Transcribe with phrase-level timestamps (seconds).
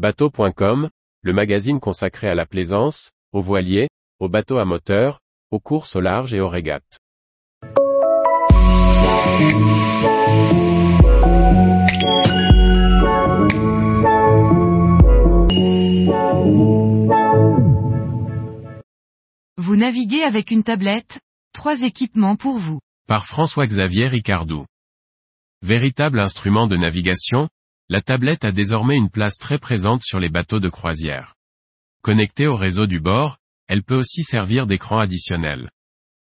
[0.00, 0.88] Bateau.com,
[1.20, 6.00] le magazine consacré à la plaisance, aux voiliers, aux bateaux à moteur, aux courses au
[6.00, 6.96] large et aux régates.
[19.58, 21.20] Vous naviguez avec une tablette
[21.52, 22.80] Trois équipements pour vous.
[23.06, 24.64] Par François-Xavier Ricardou.
[25.60, 27.50] Véritable instrument de navigation,
[27.90, 31.34] la tablette a désormais une place très présente sur les bateaux de croisière.
[32.02, 35.68] Connectée au réseau du bord, elle peut aussi servir d'écran additionnel.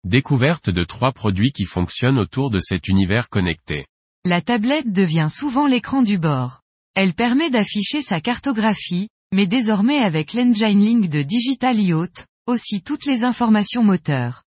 [0.05, 3.87] Découverte de trois produits qui fonctionnent autour de cet univers connecté.
[4.25, 6.61] La tablette devient souvent l'écran du bord.
[6.95, 13.05] Elle permet d'afficher sa cartographie, mais désormais avec l'engine link de Digital Yacht, aussi toutes
[13.05, 14.45] les informations moteurs.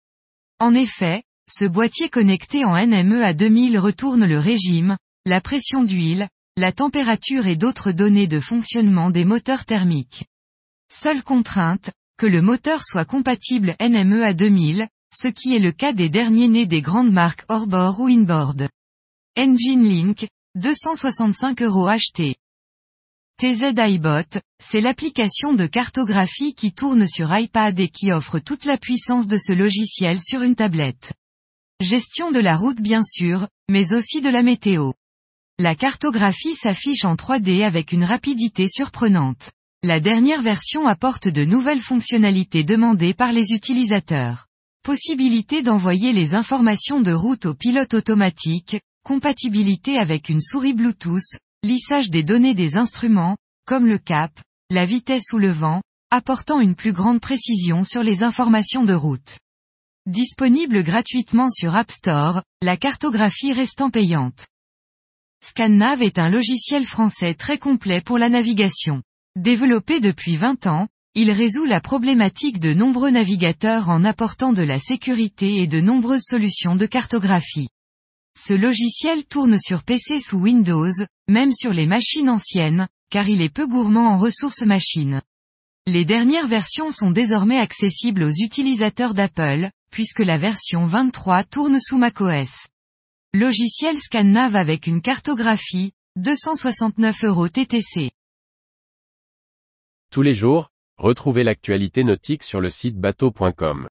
[0.60, 6.28] En effet, ce boîtier connecté en NME à 2000 retourne le régime, la pression d'huile,
[6.58, 10.24] la température et d'autres données de fonctionnement des moteurs thermiques.
[10.90, 15.92] Seule contrainte, que le moteur soit compatible NME à 2000, ce qui est le cas
[15.92, 18.68] des derniers nés des grandes marques hors-bord ou inboard.
[19.38, 22.34] Engine Link, 265 euros achetés.
[23.40, 28.78] TZ iBot, c'est l'application de cartographie qui tourne sur iPad et qui offre toute la
[28.78, 31.12] puissance de ce logiciel sur une tablette.
[31.80, 34.90] Gestion de la route bien sûr, mais aussi de la météo.
[35.60, 39.50] La cartographie s'affiche en 3D avec une rapidité surprenante.
[39.82, 44.46] La dernière version apporte de nouvelles fonctionnalités demandées par les utilisateurs.
[44.84, 52.08] Possibilité d'envoyer les informations de route au pilote automatique, compatibilité avec une souris Bluetooth, lissage
[52.08, 53.36] des données des instruments,
[53.66, 54.30] comme le cap,
[54.70, 59.40] la vitesse ou le vent, apportant une plus grande précision sur les informations de route.
[60.06, 64.46] Disponible gratuitement sur App Store, la cartographie restant payante.
[65.40, 69.02] ScanNav est un logiciel français très complet pour la navigation.
[69.36, 74.78] Développé depuis 20 ans, il résout la problématique de nombreux navigateurs en apportant de la
[74.78, 77.68] sécurité et de nombreuses solutions de cartographie.
[78.38, 80.92] Ce logiciel tourne sur PC sous Windows,
[81.28, 85.22] même sur les machines anciennes, car il est peu gourmand en ressources machines.
[85.86, 91.98] Les dernières versions sont désormais accessibles aux utilisateurs d'Apple, puisque la version 23 tourne sous
[91.98, 92.68] macOS.
[93.34, 98.10] Logiciel ScanNav avec une cartographie, 269 euros TTC.
[100.10, 103.86] Tous les jours, retrouvez l'actualité nautique sur le site bateau.com.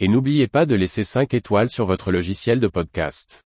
[0.00, 3.43] Et n'oubliez pas de laisser 5 étoiles sur votre logiciel de podcast.